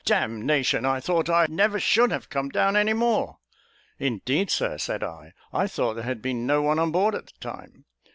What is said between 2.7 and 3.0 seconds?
any